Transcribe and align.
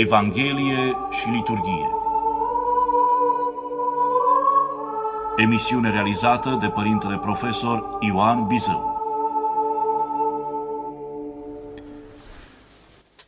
Evanghelie 0.00 0.96
și 1.10 1.28
liturghie 1.28 1.90
Emisiune 5.36 5.90
realizată 5.90 6.58
de 6.60 6.68
Părintele 6.68 7.18
Profesor 7.18 7.98
Ioan 8.00 8.46
Bizău 8.46 9.00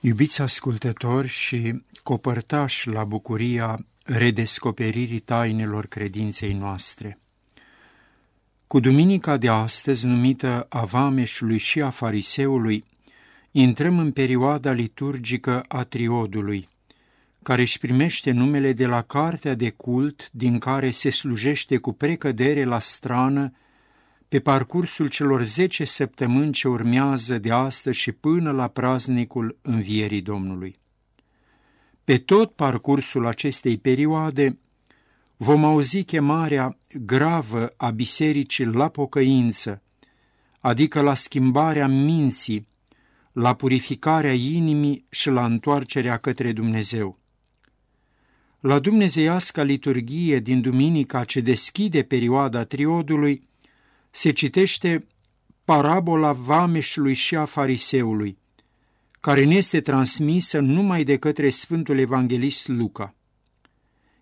Iubiți 0.00 0.42
ascultători 0.42 1.28
și 1.28 1.82
copărtași 2.02 2.88
la 2.88 3.04
bucuria 3.04 3.78
redescoperirii 4.04 5.20
tainelor 5.20 5.86
credinței 5.86 6.52
noastre. 6.52 7.18
Cu 8.66 8.80
duminica 8.80 9.36
de 9.36 9.48
astăzi, 9.48 10.06
numită 10.06 10.66
a 10.68 10.84
vameșului 10.84 11.58
și 11.58 11.80
a 11.80 11.90
fariseului, 11.90 12.84
intrăm 13.50 13.98
în 13.98 14.12
perioada 14.12 14.72
liturgică 14.72 15.64
a 15.68 15.84
triodului, 15.84 16.68
care 17.42 17.60
își 17.60 17.78
primește 17.78 18.30
numele 18.30 18.72
de 18.72 18.86
la 18.86 19.02
cartea 19.02 19.54
de 19.54 19.70
cult 19.70 20.30
din 20.32 20.58
care 20.58 20.90
se 20.90 21.10
slujește 21.10 21.76
cu 21.76 21.92
precădere 21.92 22.64
la 22.64 22.78
strană 22.78 23.52
pe 24.28 24.40
parcursul 24.40 25.08
celor 25.08 25.42
zece 25.42 25.84
săptămâni 25.84 26.52
ce 26.52 26.68
urmează 26.68 27.38
de 27.38 27.50
astăzi 27.50 27.98
și 27.98 28.12
până 28.12 28.50
la 28.50 28.68
praznicul 28.68 29.58
învierii 29.62 30.20
Domnului. 30.20 30.78
Pe 32.04 32.18
tot 32.18 32.52
parcursul 32.52 33.26
acestei 33.26 33.78
perioade 33.78 34.58
vom 35.36 35.64
auzi 35.64 36.02
chemarea 36.02 36.78
gravă 36.94 37.72
a 37.76 37.90
bisericii 37.90 38.64
la 38.64 38.88
pocăință, 38.88 39.82
adică 40.60 41.00
la 41.00 41.14
schimbarea 41.14 41.86
minții, 41.86 42.68
la 43.32 43.54
purificarea 43.54 44.32
inimii 44.32 45.04
și 45.10 45.28
la 45.28 45.44
întoarcerea 45.44 46.16
către 46.16 46.52
Dumnezeu. 46.52 47.18
La 48.60 48.78
dumnezeiasca 48.78 49.62
liturghie 49.62 50.38
din 50.38 50.60
duminica 50.60 51.24
ce 51.24 51.40
deschide 51.40 52.02
perioada 52.02 52.64
triodului, 52.64 53.48
se 54.10 54.30
citește 54.32 55.06
parabola 55.64 56.32
vameșului 56.32 57.14
și 57.14 57.36
a 57.36 57.44
fariseului, 57.44 58.38
care 59.20 59.44
ne 59.44 59.54
este 59.54 59.80
transmisă 59.80 60.58
numai 60.58 61.04
de 61.04 61.16
către 61.16 61.50
Sfântul 61.50 61.98
Evanghelist 61.98 62.68
Luca. 62.68 63.14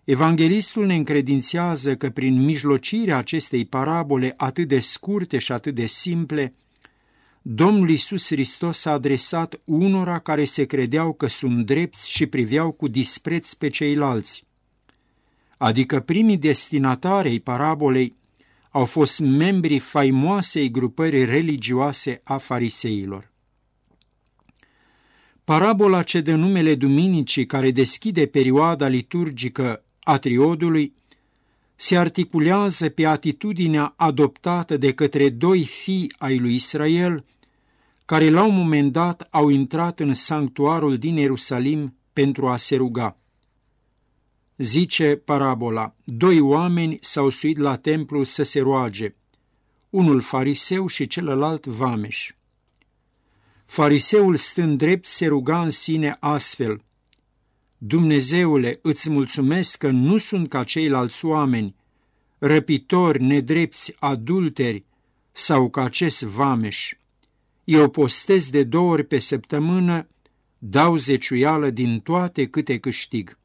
Evanghelistul 0.03 0.85
ne 0.85 0.95
încredințează 0.95 1.95
că 1.95 2.09
prin 2.09 2.45
mijlocirea 2.45 3.17
acestei 3.17 3.65
parabole 3.65 4.33
atât 4.37 4.67
de 4.67 4.79
scurte 4.79 5.37
și 5.37 5.51
atât 5.51 5.75
de 5.75 5.85
simple, 5.85 6.53
Domnul 7.41 7.89
Iisus 7.89 8.27
Hristos 8.27 8.85
a 8.85 8.91
adresat 8.91 9.61
unora 9.63 10.19
care 10.19 10.43
se 10.43 10.65
credeau 10.65 11.13
că 11.13 11.27
sunt 11.27 11.65
drepți 11.65 12.09
și 12.09 12.25
priveau 12.25 12.71
cu 12.71 12.87
dispreț 12.87 13.53
pe 13.53 13.67
ceilalți, 13.67 14.43
adică 15.57 15.99
primii 15.99 16.37
destinatari 16.37 17.29
ai 17.29 17.39
parabolei 17.39 18.15
au 18.71 18.85
fost 18.85 19.19
membrii 19.19 19.79
faimoasei 19.79 20.71
grupări 20.71 21.25
religioase 21.25 22.21
a 22.23 22.37
fariseilor. 22.37 23.31
Parabola 25.43 26.03
ce 26.03 26.21
de 26.21 26.33
numele 26.33 26.75
Duminicii, 26.75 27.45
care 27.45 27.71
deschide 27.71 28.25
perioada 28.25 28.87
liturgică 28.87 29.83
a 29.99 30.17
triodului, 30.17 30.93
se 31.81 31.97
articulează 31.97 32.89
pe 32.89 33.05
atitudinea 33.05 33.93
adoptată 33.97 34.77
de 34.77 34.93
către 34.93 35.29
doi 35.29 35.65
fii 35.65 36.13
ai 36.17 36.37
lui 36.37 36.55
Israel, 36.55 37.25
care 38.05 38.29
la 38.29 38.43
un 38.43 38.55
moment 38.55 38.91
dat 38.91 39.27
au 39.29 39.49
intrat 39.49 39.99
în 39.99 40.13
sanctuarul 40.13 40.97
din 40.97 41.15
Ierusalim 41.15 41.97
pentru 42.13 42.47
a 42.47 42.57
se 42.57 42.75
ruga. 42.75 43.17
Zice 44.57 45.15
parabola, 45.15 45.95
doi 46.03 46.39
oameni 46.39 46.97
s-au 47.01 47.29
suit 47.29 47.57
la 47.57 47.75
templu 47.75 48.23
să 48.23 48.43
se 48.43 48.59
roage, 48.59 49.15
unul 49.89 50.21
fariseu 50.21 50.87
și 50.87 51.07
celălalt 51.07 51.65
vameș. 51.65 52.31
Fariseul 53.65 54.35
stând 54.35 54.77
drept 54.77 55.05
se 55.05 55.27
ruga 55.27 55.61
în 55.61 55.69
sine 55.69 56.17
astfel, 56.19 56.81
Dumnezeule, 57.81 58.79
îți 58.81 59.09
mulțumesc 59.09 59.77
că 59.77 59.89
nu 59.89 60.17
sunt 60.17 60.49
ca 60.49 60.63
ceilalți 60.63 61.25
oameni, 61.25 61.75
răpitori, 62.37 63.23
nedrepți, 63.23 63.95
adulteri 63.99 64.83
sau 65.31 65.69
ca 65.69 65.83
acest 65.83 66.23
vameș. 66.23 66.93
Eu 67.63 67.89
postez 67.89 68.49
de 68.49 68.63
două 68.63 68.91
ori 68.91 69.03
pe 69.03 69.19
săptămână, 69.19 70.07
dau 70.57 70.95
zeciuială 70.95 71.69
din 71.69 71.99
toate 71.99 72.47
câte 72.47 72.77
câștig. 72.77 73.37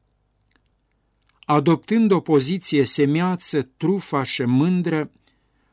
Adoptând 1.45 2.11
o 2.11 2.19
poziție 2.19 2.83
semeață, 2.83 3.69
trufa 3.77 4.23
și 4.23 4.41
mândră, 4.41 5.11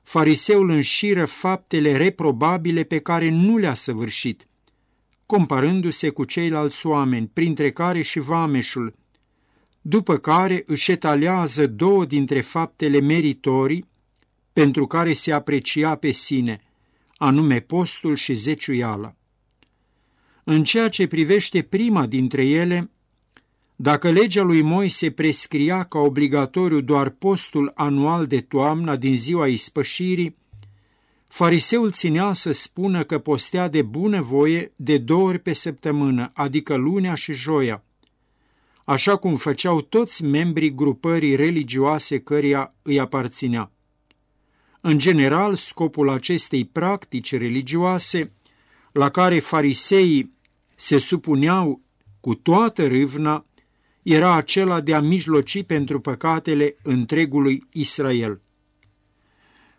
fariseul 0.03 0.71
înșiră 0.71 1.25
faptele 1.25 1.97
reprobabile 1.97 2.83
pe 2.83 2.99
care 2.99 3.31
nu 3.31 3.56
le-a 3.56 3.75
săvârșit, 3.75 4.47
comparându-se 5.32 6.09
cu 6.09 6.25
ceilalți 6.25 6.87
oameni, 6.87 7.31
printre 7.32 7.70
care 7.70 8.03
și 8.03 8.19
vameșul, 8.19 8.94
după 9.81 10.16
care 10.16 10.62
își 10.66 10.91
etalează 10.91 11.66
două 11.66 12.04
dintre 12.04 12.41
faptele 12.41 13.00
meritorii 13.00 13.88
pentru 14.53 14.87
care 14.87 15.12
se 15.12 15.32
aprecia 15.32 15.94
pe 15.94 16.10
sine, 16.10 16.60
anume 17.16 17.60
postul 17.60 18.16
și 18.16 18.34
zeciuiala. 18.34 19.15
În 20.44 20.65
ceea 20.65 20.88
ce 20.88 21.06
privește 21.06 21.62
prima 21.62 22.06
dintre 22.06 22.47
ele, 22.47 22.91
dacă 23.76 24.10
legea 24.10 24.43
lui 24.43 24.62
Moise 24.62 25.10
prescria 25.10 25.84
ca 25.84 25.99
obligatoriu 25.99 26.81
doar 26.81 27.09
postul 27.09 27.72
anual 27.75 28.26
de 28.26 28.41
toamna 28.41 28.97
din 28.97 29.16
ziua 29.16 29.47
ispășirii, 29.47 30.37
fariseul 31.32 31.91
ținea 31.91 32.32
să 32.32 32.50
spună 32.50 33.04
că 33.04 33.19
postea 33.19 33.69
de 33.69 33.82
bunăvoie 33.82 34.72
de 34.76 34.98
două 34.98 35.28
ori 35.28 35.38
pe 35.38 35.53
săptămână, 35.53 36.31
adică 36.34 36.75
lunea 36.75 37.15
și 37.15 37.32
joia, 37.32 37.84
așa 38.84 39.16
cum 39.16 39.37
făceau 39.37 39.81
toți 39.81 40.25
membrii 40.25 40.75
grupării 40.75 41.34
religioase 41.34 42.19
căreia 42.19 42.75
îi 42.82 43.00
aparținea. 43.00 43.70
În 44.81 44.98
general, 44.98 45.54
scopul 45.54 46.09
acestei 46.09 46.65
practici 46.65 47.37
religioase, 47.37 48.32
la 48.93 49.09
care 49.09 49.38
fariseii 49.38 50.32
se 50.76 50.99
supuneau 50.99 51.81
cu 52.20 52.34
toată 52.34 52.87
râvna, 52.87 53.47
era 54.03 54.34
acela 54.34 54.81
de 54.81 54.94
a 54.94 55.00
mijloci 55.00 55.62
pentru 55.62 56.00
păcatele 56.00 56.76
întregului 56.82 57.69
Israel. 57.72 58.42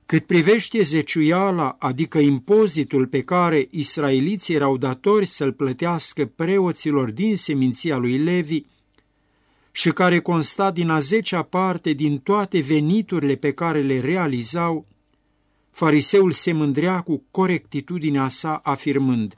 Cât 0.05 0.25
privește 0.25 0.81
zeciuiala, 0.81 1.75
adică 1.79 2.19
impozitul 2.19 3.07
pe 3.07 3.21
care 3.21 3.67
israeliții 3.69 4.55
erau 4.55 4.77
datori 4.77 5.25
să-l 5.25 5.53
plătească 5.53 6.25
preoților 6.25 7.11
din 7.11 7.35
seminția 7.35 7.97
lui 7.97 8.17
Levi 8.17 8.63
și 9.71 9.91
care 9.91 10.19
consta 10.19 10.71
din 10.71 10.89
a 10.89 10.99
zecea 10.99 11.41
parte 11.41 11.93
din 11.93 12.17
toate 12.17 12.59
veniturile 12.59 13.35
pe 13.35 13.51
care 13.51 13.81
le 13.81 13.99
realizau, 13.99 14.85
fariseul 15.71 16.31
se 16.31 16.51
mândrea 16.51 17.01
cu 17.01 17.23
corectitudinea 17.31 18.27
sa 18.27 18.59
afirmând, 18.63 19.35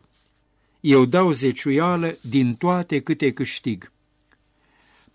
Eu 0.79 1.05
dau 1.05 1.31
zeciuială 1.31 2.17
din 2.21 2.55
toate 2.55 2.99
câte 2.99 3.31
câștig. 3.31 3.91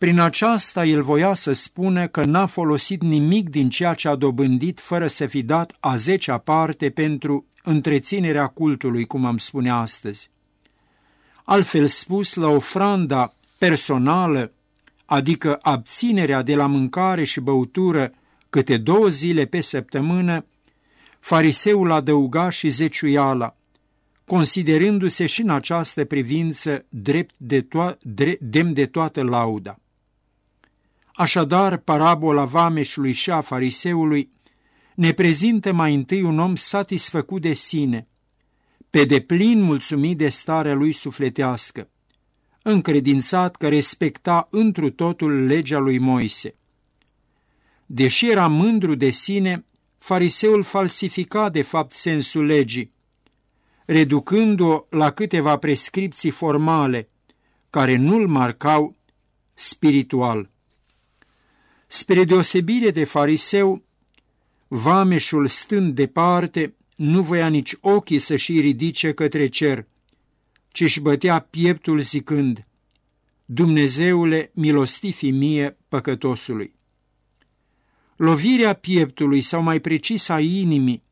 Prin 0.00 0.18
aceasta 0.18 0.84
el 0.84 1.02
voia 1.02 1.34
să 1.34 1.52
spună 1.52 2.06
că 2.06 2.24
n-a 2.24 2.46
folosit 2.46 3.02
nimic 3.02 3.48
din 3.48 3.68
ceea 3.68 3.94
ce 3.94 4.08
a 4.08 4.14
dobândit 4.14 4.80
fără 4.80 5.06
să 5.06 5.26
fi 5.26 5.42
dat 5.42 5.76
a 5.80 5.96
zecea 5.96 6.38
parte 6.38 6.90
pentru 6.90 7.46
întreținerea 7.62 8.46
cultului, 8.46 9.04
cum 9.04 9.24
am 9.24 9.38
spune 9.38 9.70
astăzi. 9.70 10.30
Altfel 11.44 11.86
spus, 11.86 12.34
la 12.34 12.48
ofranda 12.48 13.34
personală, 13.58 14.52
adică 15.04 15.58
abținerea 15.62 16.42
de 16.42 16.54
la 16.54 16.66
mâncare 16.66 17.24
și 17.24 17.40
băutură 17.40 18.12
câte 18.50 18.76
două 18.76 19.08
zile 19.08 19.44
pe 19.44 19.60
săptămână, 19.60 20.44
fariseul 21.18 21.90
adăuga 21.90 22.50
și 22.50 22.68
zeciuiala, 22.68 23.56
considerându-se 24.26 25.26
și 25.26 25.40
în 25.40 25.50
această 25.50 26.04
privință 26.04 26.84
drept 26.88 27.34
de 27.36 27.66
to- 27.66 27.96
drept, 28.02 28.40
demn 28.40 28.72
de 28.72 28.86
toată 28.86 29.22
lauda. 29.22 29.78
Așadar, 31.20 31.76
parabola 31.76 32.44
vameșului 32.44 33.12
și 33.12 33.30
a 33.30 33.40
fariseului 33.40 34.30
ne 34.94 35.12
prezintă 35.12 35.72
mai 35.72 35.94
întâi 35.94 36.22
un 36.22 36.38
om 36.38 36.54
satisfăcut 36.54 37.42
de 37.42 37.52
sine, 37.52 38.08
pe 38.90 39.04
deplin 39.04 39.62
mulțumit 39.62 40.16
de 40.16 40.28
starea 40.28 40.74
lui 40.74 40.92
sufletească, 40.92 41.90
încredințat 42.62 43.56
că 43.56 43.68
respecta 43.68 44.48
întru 44.50 44.90
totul 44.90 45.46
legea 45.46 45.78
lui 45.78 45.98
Moise. 45.98 46.54
Deși 47.86 48.30
era 48.30 48.46
mândru 48.46 48.94
de 48.94 49.10
sine, 49.10 49.64
fariseul 49.98 50.62
falsifica 50.62 51.48
de 51.48 51.62
fapt 51.62 51.92
sensul 51.92 52.44
legii, 52.44 52.92
reducând-o 53.84 54.84
la 54.88 55.10
câteva 55.10 55.56
prescripții 55.56 56.30
formale, 56.30 57.08
care 57.70 57.96
nu-l 57.96 58.26
marcau 58.26 58.96
spiritual. 59.54 60.50
Spre 61.92 62.24
deosebire 62.24 62.90
de 62.90 63.04
fariseu, 63.04 63.84
vameșul 64.68 65.48
stând 65.48 65.94
departe, 65.94 66.74
nu 66.96 67.22
voia 67.22 67.48
nici 67.48 67.76
ochii 67.80 68.18
să-și 68.18 68.60
ridice 68.60 69.12
către 69.12 69.46
cer, 69.46 69.86
ci 70.68 70.80
își 70.80 71.00
bătea 71.00 71.38
pieptul 71.38 72.00
zicând, 72.00 72.66
Dumnezeule, 73.44 74.50
milostifi 74.54 75.30
mie 75.30 75.76
păcătosului. 75.88 76.74
Lovirea 78.16 78.72
pieptului, 78.72 79.40
sau 79.40 79.62
mai 79.62 79.80
precis 79.80 80.28
a 80.28 80.40
inimii, 80.40 81.02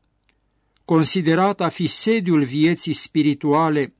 considerată 0.85 1.63
a 1.63 1.69
fi 1.69 1.87
sediul 1.87 2.43
vieții 2.43 2.93
spirituale, 2.93 3.93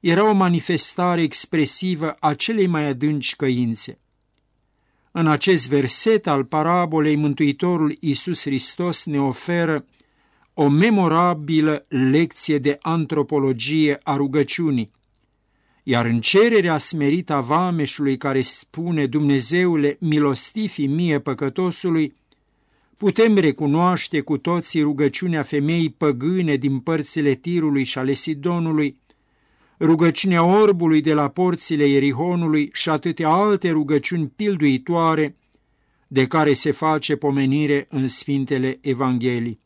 era 0.00 0.28
o 0.28 0.32
manifestare 0.32 1.22
expresivă 1.22 2.16
a 2.20 2.34
celei 2.34 2.66
mai 2.66 2.84
adânci 2.84 3.36
căințe. 3.36 3.98
În 5.18 5.26
acest 5.26 5.68
verset 5.68 6.26
al 6.26 6.44
parabolei, 6.44 7.16
Mântuitorul 7.16 7.96
Iisus 8.00 8.40
Hristos 8.40 9.04
ne 9.04 9.20
oferă 9.20 9.84
o 10.54 10.68
memorabilă 10.68 11.84
lecție 11.88 12.58
de 12.58 12.78
antropologie 12.80 14.00
a 14.02 14.16
rugăciunii, 14.16 14.90
iar 15.82 16.06
în 16.06 16.20
cererea 16.20 16.78
smerită 16.78 17.32
a 17.32 17.40
vameșului 17.40 18.16
care 18.16 18.40
spune 18.40 19.06
Dumnezeule 19.06 19.96
milostifi 20.00 20.86
mie 20.86 21.18
păcătosului, 21.18 22.14
putem 22.96 23.36
recunoaște 23.36 24.20
cu 24.20 24.36
toții 24.38 24.82
rugăciunea 24.82 25.42
femeii 25.42 25.90
păgâne 25.90 26.56
din 26.56 26.78
părțile 26.78 27.34
Tirului 27.34 27.84
și 27.84 27.98
ale 27.98 28.12
Sidonului, 28.12 28.96
rugăciunea 29.80 30.44
orbului 30.44 31.00
de 31.00 31.14
la 31.14 31.28
porțile 31.28 31.86
Ierihonului 31.86 32.70
și 32.72 32.88
atâtea 32.88 33.28
alte 33.28 33.70
rugăciuni 33.70 34.32
pilduitoare 34.36 35.36
de 36.06 36.26
care 36.26 36.52
se 36.52 36.70
face 36.70 37.16
pomenire 37.16 37.86
în 37.88 38.08
Sfintele 38.08 38.78
Evanghelii. 38.80 39.60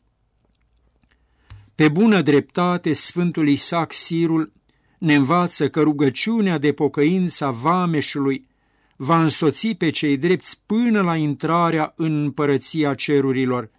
Pe 1.75 1.89
bună 1.89 2.21
dreptate, 2.21 2.93
Sfântul 2.93 3.47
Isaac 3.47 3.93
Sirul 3.93 4.51
ne 4.97 5.13
învață 5.13 5.69
că 5.69 5.81
rugăciunea 5.81 6.57
de 6.57 6.71
pocăință 6.71 7.45
a 7.45 7.51
vameșului 7.51 8.47
va 8.95 9.21
însoți 9.21 9.67
pe 9.67 9.89
cei 9.89 10.17
drepți 10.17 10.59
până 10.65 11.01
la 11.01 11.15
intrarea 11.15 11.93
în 11.95 12.23
împărăția 12.23 12.93
cerurilor, 12.93 13.71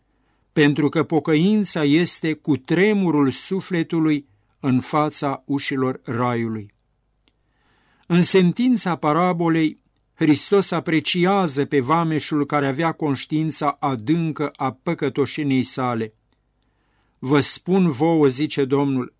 pentru 0.52 0.88
că 0.88 1.02
pocăința 1.02 1.84
este 1.84 2.32
cu 2.32 2.56
tremurul 2.56 3.30
sufletului 3.30 4.26
în 4.64 4.80
fața 4.80 5.42
ușilor 5.46 6.00
raiului. 6.04 6.74
În 8.06 8.22
sentința 8.22 8.96
parabolei, 8.96 9.80
Hristos 10.14 10.70
apreciază 10.70 11.64
pe 11.64 11.80
vameșul 11.80 12.46
care 12.46 12.66
avea 12.66 12.92
conștiința 12.92 13.76
adâncă 13.80 14.52
a 14.56 14.72
păcătoșinii 14.82 15.62
sale. 15.62 16.14
Vă 17.18 17.40
spun 17.40 17.90
vouă, 17.90 18.26
zice 18.26 18.64
Domnul, 18.64 19.14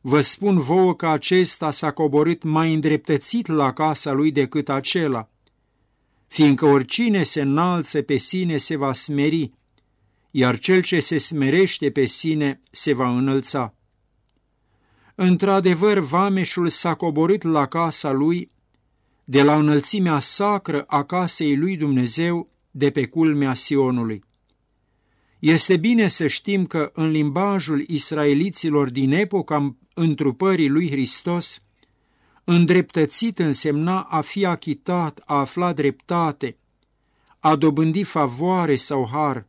vă 0.00 0.20
spun 0.20 0.58
vouă 0.58 0.94
că 0.94 1.06
acesta 1.06 1.70
s-a 1.70 1.90
coborât 1.90 2.42
mai 2.42 2.74
îndreptățit 2.74 3.46
la 3.46 3.72
casa 3.72 4.12
lui 4.12 4.32
decât 4.32 4.68
acela, 4.68 5.28
fiindcă 6.26 6.66
oricine 6.66 7.22
se 7.22 7.40
înalță 7.40 8.02
pe 8.02 8.16
sine 8.16 8.56
se 8.56 8.76
va 8.76 8.92
smeri, 8.92 9.52
iar 10.30 10.58
cel 10.58 10.82
ce 10.82 11.00
se 11.00 11.16
smerește 11.16 11.90
pe 11.90 12.04
sine 12.04 12.60
se 12.70 12.92
va 12.92 13.16
înălța. 13.16 13.77
Într-adevăr, 15.20 15.98
vameșul 15.98 16.68
s-a 16.68 16.94
coborât 16.94 17.42
la 17.42 17.66
casa 17.66 18.10
lui, 18.10 18.50
de 19.24 19.42
la 19.42 19.56
înălțimea 19.56 20.18
sacră 20.18 20.84
a 20.86 21.04
casei 21.04 21.56
lui 21.56 21.76
Dumnezeu, 21.76 22.50
de 22.70 22.90
pe 22.90 23.06
culmea 23.06 23.54
Sionului. 23.54 24.24
Este 25.38 25.76
bine 25.76 26.06
să 26.06 26.26
știm 26.26 26.66
că 26.66 26.90
în 26.94 27.10
limbajul 27.10 27.84
israeliților 27.86 28.90
din 28.90 29.12
epoca 29.12 29.76
întrupării 29.94 30.68
lui 30.68 30.90
Hristos, 30.90 31.62
îndreptățit 32.44 33.38
însemna 33.38 34.00
a 34.00 34.20
fi 34.20 34.44
achitat, 34.44 35.22
a 35.26 35.38
afla 35.38 35.72
dreptate, 35.72 36.56
a 37.38 37.56
dobândi 37.56 38.02
favoare 38.02 38.76
sau 38.76 39.08
har. 39.12 39.48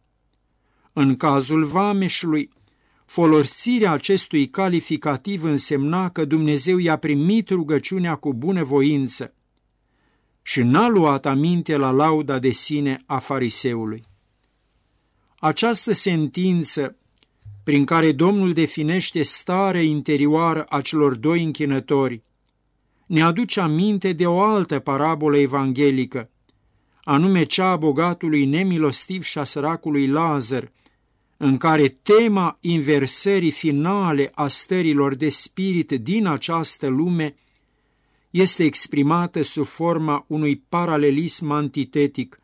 În 0.93 1.15
cazul 1.15 1.65
vameșului, 1.65 2.49
Folosirea 3.09 3.91
acestui 3.91 4.49
calificativ 4.49 5.43
însemna 5.43 6.09
că 6.09 6.25
Dumnezeu 6.25 6.77
i-a 6.77 6.95
primit 6.95 7.49
rugăciunea 7.49 8.15
cu 8.15 8.33
bunăvoință 8.33 9.33
și 10.41 10.61
n-a 10.61 10.87
luat 10.87 11.25
aminte 11.25 11.77
la 11.77 11.89
lauda 11.89 12.39
de 12.39 12.49
sine 12.49 13.03
a 13.05 13.19
fariseului. 13.19 14.03
Această 15.39 15.93
sentință, 15.93 16.97
prin 17.63 17.85
care 17.85 18.11
Domnul 18.11 18.53
definește 18.53 19.21
starea 19.21 19.81
interioară 19.81 20.65
a 20.69 20.81
celor 20.81 21.15
doi 21.15 21.43
închinători, 21.43 22.21
ne 23.05 23.21
aduce 23.21 23.59
aminte 23.59 24.13
de 24.13 24.25
o 24.25 24.41
altă 24.41 24.79
parabolă 24.79 25.37
evanghelică, 25.37 26.29
anume 27.03 27.43
cea 27.43 27.69
a 27.69 27.75
bogatului 27.75 28.45
nemilostiv 28.45 29.23
și 29.23 29.37
a 29.37 29.43
săracului 29.43 30.07
Lazar, 30.07 30.71
în 31.41 31.57
care 31.57 31.87
tema 31.87 32.57
inversării 32.61 33.51
finale 33.51 34.31
a 34.33 34.47
stărilor 34.47 35.15
de 35.15 35.29
spirit 35.29 35.91
din 35.91 36.25
această 36.25 36.87
lume 36.87 37.35
este 38.29 38.63
exprimată 38.63 39.41
sub 39.41 39.65
forma 39.65 40.25
unui 40.27 40.63
paralelism 40.69 41.51
antitetic, 41.51 42.39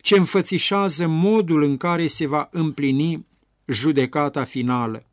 ce 0.00 0.16
înfățișează 0.16 1.06
modul 1.06 1.62
în 1.62 1.76
care 1.76 2.06
se 2.06 2.26
va 2.26 2.48
împlini 2.50 3.26
judecata 3.66 4.44
finală. 4.44 5.06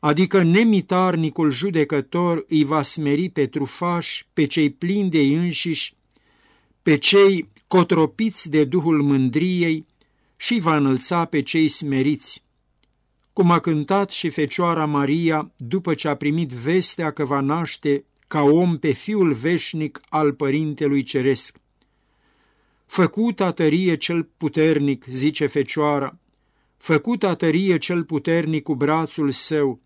Adică 0.00 0.42
nemitarnicul 0.42 1.50
judecător 1.50 2.44
îi 2.48 2.64
va 2.64 2.82
smeri 2.82 3.28
pe 3.28 3.46
trufași, 3.46 4.26
pe 4.32 4.44
cei 4.44 4.70
plini 4.70 5.10
de 5.10 5.20
înșiși, 5.20 5.94
pe 6.82 6.96
cei 6.96 7.48
cotropiți 7.66 8.50
de 8.50 8.64
duhul 8.64 9.02
mândriei 9.02 9.86
și 10.36 10.58
va 10.58 10.76
înălța 10.76 11.24
pe 11.24 11.40
cei 11.40 11.68
smeriți, 11.68 12.44
cum 13.36 13.50
a 13.50 13.58
cântat 13.58 14.10
și 14.10 14.28
Fecioara 14.28 14.84
Maria 14.84 15.52
după 15.56 15.94
ce 15.94 16.08
a 16.08 16.14
primit 16.14 16.50
vestea 16.50 17.10
că 17.10 17.24
va 17.24 17.40
naște 17.40 18.04
ca 18.28 18.42
om 18.42 18.78
pe 18.78 18.92
Fiul 18.92 19.32
veșnic 19.32 20.00
al 20.08 20.32
Părintelui 20.32 21.02
Ceresc. 21.02 21.58
Făcut 22.86 23.36
tărie 23.54 23.96
cel 23.96 24.28
puternic, 24.36 25.04
zice 25.04 25.46
Fecioara, 25.46 26.18
făcut 26.76 27.36
tărie 27.38 27.78
cel 27.78 28.04
puternic 28.04 28.62
cu 28.62 28.74
brațul 28.74 29.30
său, 29.30 29.80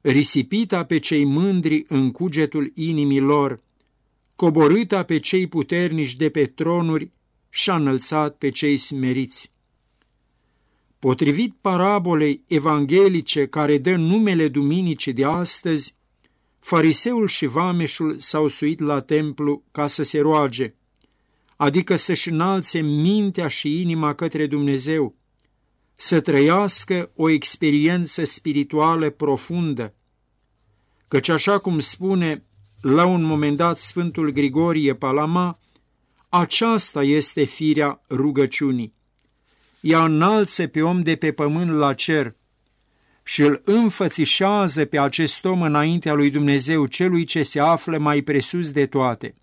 risipita 0.00 0.84
pe 0.84 0.98
cei 0.98 1.24
mândri 1.24 1.84
în 1.86 2.10
cugetul 2.10 2.70
inimilor, 2.74 3.62
coborâta 4.36 5.02
pe 5.02 5.18
cei 5.18 5.46
puternici 5.46 6.16
de 6.16 6.30
pe 6.30 6.46
tronuri 6.46 7.10
și-a 7.48 7.74
înălțat 7.74 8.36
pe 8.36 8.48
cei 8.48 8.76
smeriți. 8.76 9.53
Potrivit 11.04 11.54
parabolei 11.60 12.44
evanghelice 12.46 13.46
care 13.46 13.78
dă 13.78 13.96
numele 13.96 14.48
duminicii 14.48 15.12
de 15.12 15.24
astăzi, 15.24 15.96
fariseul 16.58 17.26
și 17.26 17.46
vameșul 17.46 18.18
s-au 18.18 18.48
suit 18.48 18.80
la 18.80 19.00
templu 19.00 19.62
ca 19.72 19.86
să 19.86 20.02
se 20.02 20.20
roage, 20.20 20.74
adică 21.56 21.96
să-și 21.96 22.28
înalțe 22.28 22.80
mintea 22.80 23.48
și 23.48 23.80
inima 23.80 24.14
către 24.14 24.46
Dumnezeu, 24.46 25.14
să 25.94 26.20
trăiască 26.20 27.10
o 27.16 27.28
experiență 27.28 28.24
spirituală 28.24 29.10
profundă, 29.10 29.94
căci 31.08 31.28
așa 31.28 31.58
cum 31.58 31.78
spune 31.78 32.44
la 32.80 33.04
un 33.04 33.22
moment 33.22 33.56
dat 33.56 33.78
Sfântul 33.78 34.30
Grigorie 34.30 34.94
Palama, 34.94 35.58
aceasta 36.28 37.02
este 37.02 37.44
firea 37.44 38.00
rugăciunii 38.10 38.94
ea 39.84 40.04
înalță 40.04 40.66
pe 40.66 40.82
om 40.82 41.02
de 41.02 41.16
pe 41.16 41.32
pământ 41.32 41.70
la 41.70 41.94
cer 41.94 42.34
și 43.22 43.42
îl 43.42 43.60
înfățișează 43.64 44.84
pe 44.84 45.00
acest 45.00 45.44
om 45.44 45.62
înaintea 45.62 46.12
lui 46.12 46.30
Dumnezeu, 46.30 46.86
celui 46.86 47.24
ce 47.24 47.42
se 47.42 47.60
află 47.60 47.98
mai 47.98 48.20
presus 48.20 48.70
de 48.70 48.86
toate. 48.86 49.34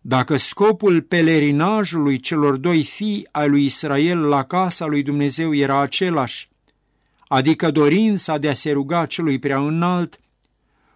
Dacă 0.00 0.36
scopul 0.36 1.02
pelerinajului 1.02 2.18
celor 2.18 2.56
doi 2.56 2.84
fii 2.84 3.28
ai 3.30 3.48
lui 3.48 3.64
Israel 3.64 4.18
la 4.18 4.42
casa 4.42 4.86
lui 4.86 5.02
Dumnezeu 5.02 5.54
era 5.54 5.80
același, 5.80 6.48
adică 7.28 7.70
dorința 7.70 8.38
de 8.38 8.48
a 8.48 8.52
se 8.52 8.70
ruga 8.70 9.06
celui 9.06 9.38
prea 9.38 9.58
înalt, 9.58 10.20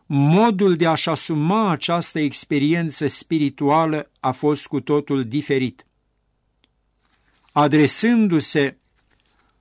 modul 0.06 0.76
de 0.76 0.86
a-și 0.86 1.08
asuma 1.08 1.70
această 1.70 2.18
experiență 2.18 3.06
spirituală 3.06 4.10
a 4.20 4.30
fost 4.30 4.66
cu 4.66 4.80
totul 4.80 5.24
diferit 5.24 5.86
adresându-se 7.52 8.76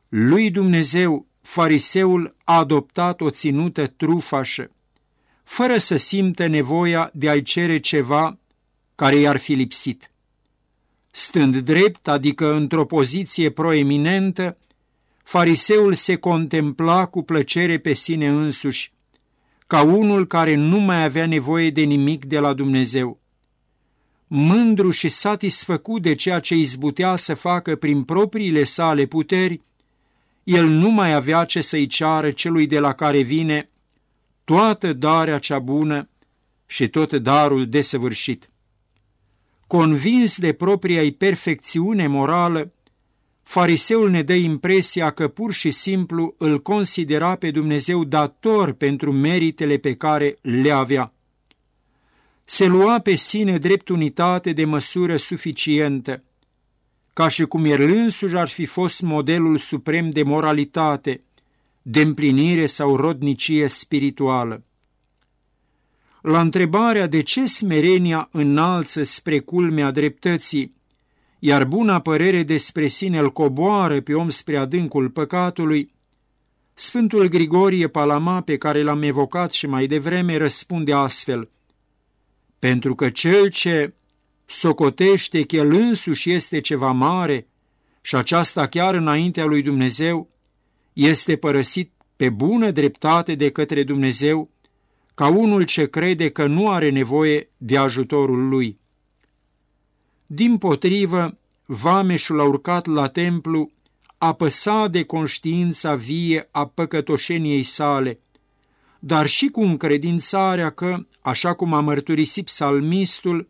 lui 0.10 0.51
Dumnezeu, 0.51 1.25
fariseul 1.41 2.36
a 2.43 2.57
adoptat 2.57 3.21
o 3.21 3.29
ținută 3.29 3.88
trufașă, 3.88 4.71
fără 5.43 5.77
să 5.77 5.95
simtă 5.95 6.48
nevoia 6.48 7.10
de 7.13 7.29
a-i 7.29 7.41
cere 7.41 7.77
ceva 7.77 8.38
care 8.95 9.15
i-ar 9.15 9.38
fi 9.38 9.53
lipsit. 9.53 10.12
Stând 11.12 11.57
drept, 11.57 12.07
adică 12.07 12.53
într-o 12.53 12.86
poziție 12.86 13.50
proeminentă, 13.50 14.57
fariseul 15.24 15.93
se 15.93 16.15
contempla 16.15 17.05
cu 17.05 17.21
plăcere 17.21 17.77
pe 17.77 17.93
sine 17.93 18.27
însuși, 18.27 18.93
ca 19.67 19.81
unul 19.81 20.27
care 20.27 20.55
nu 20.55 20.79
mai 20.79 21.03
avea 21.03 21.25
nevoie 21.25 21.69
de 21.69 21.81
nimic 21.81 22.25
de 22.25 22.39
la 22.39 22.53
Dumnezeu. 22.53 23.21
Mândru 24.34 24.90
și 24.90 25.10
satisfăcut 25.10 26.02
de 26.02 26.14
ceea 26.14 26.40
ce 26.40 26.56
izbutea 26.56 27.16
să 27.16 27.34
facă 27.34 27.76
prin 27.76 28.04
propriile 28.04 28.64
sale 28.64 29.06
puteri, 29.06 29.62
el 30.44 30.68
nu 30.68 30.90
mai 30.90 31.14
avea 31.14 31.44
ce 31.44 31.62
să-i 31.62 31.88
ceară 31.88 32.32
celui 32.32 32.68
de 32.68 32.80
la 32.80 32.94
care 32.94 33.22
vine 33.22 33.70
toată 34.44 34.94
darea 34.94 35.40
cea 35.40 35.60
bună 35.60 36.10
și 36.66 36.88
tot 36.88 37.14
darul 37.14 37.68
desăvârșit. 37.68 38.50
Convins 39.68 40.40
de 40.40 40.54
propria 40.54 41.02
perfecțiune 41.18 42.08
morală, 42.08 42.74
fariseul 43.44 44.10
ne 44.10 44.22
dă 44.22 44.34
impresia 44.34 45.10
că 45.10 45.28
pur 45.28 45.54
și 45.54 45.72
simplu 45.72 46.36
îl 46.38 46.62
considera 46.62 47.36
pe 47.36 47.52
Dumnezeu 47.52 48.04
dator 48.04 48.72
pentru 48.72 49.12
meritele 49.12 49.78
pe 49.78 49.96
care 49.96 50.38
le 50.42 50.72
avea. 50.72 51.14
Se 52.53 52.65
lua 52.65 53.00
pe 53.00 53.15
sine 53.15 53.58
drept 53.58 53.89
unitate 53.89 54.53
de 54.53 54.65
măsură 54.65 55.17
suficientă, 55.17 56.24
ca 57.13 57.27
și 57.27 57.43
cum 57.43 57.65
el 57.65 57.81
însuși 57.81 58.36
ar 58.36 58.48
fi 58.48 58.65
fost 58.65 59.01
modelul 59.01 59.58
suprem 59.58 60.10
de 60.10 60.24
moralitate, 60.24 61.22
de 61.81 62.01
împlinire 62.01 62.65
sau 62.65 62.96
rodnicie 62.96 63.67
spirituală. 63.67 64.63
La 66.22 66.39
întrebarea 66.39 67.08
de 67.08 67.22
ce 67.22 67.46
smerenia 67.46 68.29
înalță 68.31 69.03
spre 69.03 69.39
culmea 69.39 69.91
dreptății, 69.91 70.75
iar 71.39 71.65
buna 71.65 72.00
părere 72.01 72.43
despre 72.43 72.88
sine 72.88 73.20
îl 73.20 73.31
coboară 73.31 74.01
pe 74.01 74.13
om 74.13 74.29
spre 74.29 74.58
adâncul 74.58 75.10
păcatului, 75.10 75.93
Sfântul 76.74 77.27
Grigorie 77.27 77.88
Palama, 77.88 78.41
pe 78.41 78.58
care 78.58 78.84
l-am 78.84 79.01
evocat 79.01 79.51
și 79.51 79.67
mai 79.67 79.88
devreme, 79.88 80.38
răspunde 80.38 80.93
astfel, 80.93 81.50
Pentru 82.62 82.96
că 82.96 83.10
cel 83.10 83.50
ce 83.50 83.94
socotește 84.46 85.46
că 85.46 85.56
el 85.56 85.72
însuși 85.72 86.32
este 86.32 86.60
ceva 86.60 86.91
mare 86.91 87.48
și 88.01 88.15
aceasta 88.15 88.68
chiar 88.68 88.94
înaintea 88.94 89.46
lui 89.46 89.62
Dumnezeu, 89.62 90.30
este 90.94 91.36
părăsit 91.36 91.91
pe 92.15 92.30
bună 92.30 92.72
dreptate 92.72 93.36
de 93.36 93.50
către 93.50 93.84
Dumnezeu, 93.84 94.50
ca 95.13 95.27
unul 95.27 95.63
ce 95.63 95.89
crede 95.89 96.30
că 96.30 96.48
nu 96.48 96.70
are 96.70 96.89
nevoie 96.89 97.50
de 97.58 97.77
ajutorul 97.77 98.48
lui. 98.48 98.80
Din 100.25 100.58
potrivă, 100.58 101.38
vameșul 101.65 102.39
a 102.39 102.44
urcat 102.44 102.86
la 102.86 103.08
templu, 103.08 103.72
apăsat 104.18 104.91
de 104.91 105.03
conștiința 105.03 105.96
vie 105.96 106.48
a 106.51 106.65
păcătoșeniei 106.68 107.63
sale, 107.63 108.20
dar 109.03 109.27
și 109.27 109.48
cu 109.48 109.62
încredințarea 109.62 110.70
că, 110.70 111.05
așa 111.22 111.53
cum 111.53 111.74
a 111.74 111.79
mărturisit 111.79 112.46
psalmistul, 112.46 113.50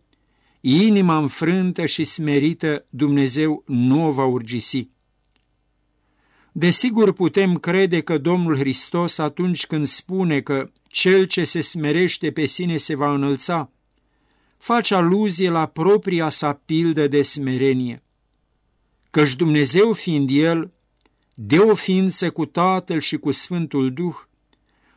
inima 0.61 1.17
înfrântă 1.17 1.85
și 1.85 2.03
smerită 2.03 2.85
Dumnezeu 2.89 3.63
nu 3.65 4.05
o 4.07 4.11
va 4.11 4.25
urgisi. 4.25 4.89
Desigur 6.51 7.13
putem 7.13 7.55
crede 7.55 8.01
că 8.01 8.17
Domnul 8.17 8.57
Hristos 8.57 9.17
atunci 9.17 9.65
când 9.65 9.87
spune 9.87 10.41
că 10.41 10.71
cel 10.87 11.25
ce 11.25 11.43
se 11.43 11.61
smerește 11.61 12.31
pe 12.31 12.45
sine 12.45 12.77
se 12.77 12.95
va 12.95 13.13
înălța, 13.13 13.71
face 14.57 14.95
aluzie 14.95 15.49
la 15.49 15.65
propria 15.65 16.29
sa 16.29 16.53
pildă 16.65 17.07
de 17.07 17.21
smerenie. 17.21 18.03
Căci 19.09 19.35
Dumnezeu 19.35 19.93
fiind 19.93 20.29
El, 20.33 20.71
de 21.33 21.57
o 21.57 21.75
ființă 21.75 22.31
cu 22.31 22.45
Tatăl 22.45 22.99
și 22.99 23.17
cu 23.17 23.31
Sfântul 23.31 23.93
Duh, 23.93 24.15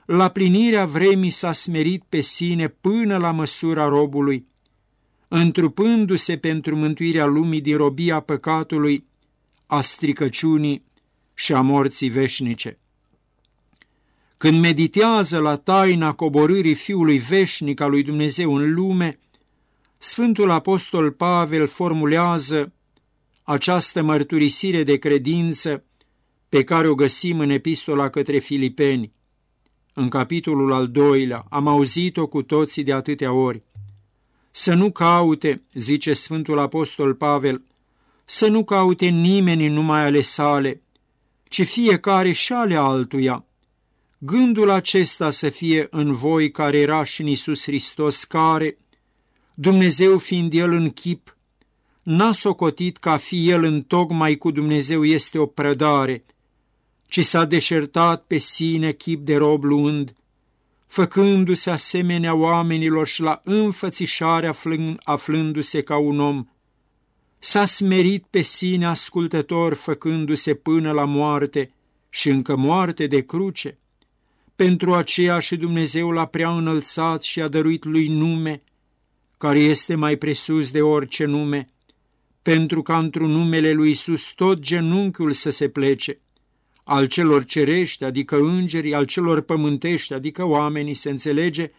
la 0.06 0.28
plinirea 0.28 0.86
vremii 0.86 1.30
s-a 1.30 1.52
smerit 1.52 2.04
pe 2.08 2.20
sine 2.20 2.68
până 2.68 3.16
la 3.16 3.30
măsura 3.30 3.84
robului, 3.84 4.46
întrupându-se 5.28 6.36
pentru 6.36 6.76
mântuirea 6.76 7.26
lumii 7.26 7.60
din 7.60 7.76
robia 7.76 8.20
păcatului, 8.20 9.04
a 9.66 9.80
stricăciunii 9.80 10.84
și 11.34 11.52
a 11.52 11.60
morții 11.60 12.08
veșnice. 12.08 12.78
Când 14.36 14.60
meditează 14.60 15.38
la 15.38 15.56
taina 15.56 16.12
coborârii 16.12 16.74
Fiului 16.74 17.18
Veșnic 17.18 17.80
al 17.80 17.90
lui 17.90 18.02
Dumnezeu 18.02 18.54
în 18.54 18.74
lume, 18.74 19.18
Sfântul 19.98 20.50
Apostol 20.50 21.10
Pavel 21.10 21.66
formulează 21.66 22.72
această 23.42 24.02
mărturisire 24.02 24.82
de 24.82 24.96
credință 24.96 25.84
pe 26.48 26.64
care 26.64 26.88
o 26.88 26.94
găsim 26.94 27.38
în 27.38 27.50
epistola 27.50 28.08
către 28.08 28.38
Filipeni. 28.38 29.12
În 29.94 30.08
capitolul 30.08 30.72
al 30.72 30.88
doilea 30.88 31.44
am 31.50 31.66
auzit-o 31.66 32.26
cu 32.26 32.42
toții 32.42 32.82
de 32.82 32.92
atâtea 32.92 33.32
ori. 33.32 33.62
Să 34.50 34.74
nu 34.74 34.90
caute, 34.90 35.62
zice 35.72 36.12
Sfântul 36.12 36.58
Apostol 36.58 37.14
Pavel, 37.14 37.62
să 38.24 38.48
nu 38.48 38.64
caute 38.64 39.06
nimeni 39.06 39.68
numai 39.68 40.04
ale 40.04 40.20
sale, 40.20 40.82
ci 41.48 41.66
fiecare 41.66 42.32
și 42.32 42.52
ale 42.52 42.74
altuia. 42.74 43.44
Gândul 44.18 44.70
acesta 44.70 45.30
să 45.30 45.48
fie 45.48 45.86
în 45.90 46.14
voi 46.14 46.50
care 46.50 46.78
era 46.78 47.02
și 47.02 47.20
în 47.20 47.26
Iisus 47.26 47.62
Hristos, 47.62 48.24
care, 48.24 48.76
Dumnezeu 49.54 50.18
fiind 50.18 50.52
El 50.52 50.72
în 50.72 50.90
chip, 50.90 51.36
n-a 52.02 52.32
socotit 52.32 52.96
ca 52.96 53.16
fi 53.16 53.50
El 53.50 53.62
în 53.64 53.82
tocmai 53.82 54.36
cu 54.36 54.50
Dumnezeu 54.50 55.04
este 55.04 55.38
o 55.38 55.46
prădare, 55.46 56.24
ci 57.14 57.24
s-a 57.24 57.44
deșertat 57.44 58.24
pe 58.26 58.38
sine 58.38 58.92
chip 58.92 59.24
de 59.24 59.36
rob 59.36 59.64
luând, 59.64 60.14
făcându-se 60.86 61.70
asemenea 61.70 62.34
oamenilor 62.34 63.06
și 63.06 63.20
la 63.20 63.40
înfățișare 63.44 64.46
aflând, 64.48 65.00
aflându-se 65.02 65.82
ca 65.82 65.96
un 65.96 66.20
om, 66.20 66.46
s-a 67.38 67.64
smerit 67.64 68.24
pe 68.30 68.42
sine 68.42 68.86
ascultător 68.86 69.74
făcându-se 69.74 70.54
până 70.54 70.92
la 70.92 71.04
moarte 71.04 71.74
și 72.08 72.28
încă 72.28 72.56
moarte 72.56 73.06
de 73.06 73.20
cruce. 73.20 73.78
Pentru 74.56 74.94
aceea 74.94 75.38
și 75.38 75.56
Dumnezeu 75.56 76.10
l-a 76.10 76.26
prea 76.26 76.56
înălțat 76.56 77.22
și 77.22 77.40
a 77.40 77.48
dăruit 77.48 77.84
lui 77.84 78.08
nume, 78.08 78.62
care 79.38 79.58
este 79.58 79.94
mai 79.94 80.16
presus 80.16 80.70
de 80.70 80.82
orice 80.82 81.24
nume, 81.24 81.68
pentru 82.42 82.82
ca 82.82 82.98
într-un 82.98 83.30
numele 83.30 83.72
lui 83.72 83.90
Isus 83.90 84.32
tot 84.32 84.58
genunchiul 84.58 85.32
să 85.32 85.50
se 85.50 85.68
plece, 85.68 86.18
al 86.84 87.06
celor 87.06 87.44
cerești, 87.44 88.04
adică 88.04 88.36
îngerii, 88.36 88.94
al 88.94 89.04
celor 89.04 89.40
pământești, 89.40 90.12
adică 90.12 90.44
oamenii, 90.44 90.94
se 90.94 91.10
înțelege, 91.10 91.70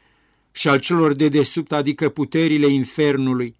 și 0.52 0.68
al 0.68 0.80
celor 0.80 1.14
de 1.14 1.28
desubt, 1.28 1.72
adică 1.72 2.10
puterile 2.10 2.68
infernului, 2.68 3.56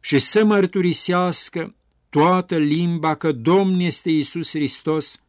și 0.00 0.18
să 0.18 0.44
mărturisească 0.44 1.74
toată 2.10 2.56
limba 2.56 3.14
că 3.14 3.32
Domn 3.32 3.80
este 3.80 4.10
Isus 4.10 4.50
Hristos 4.50 5.20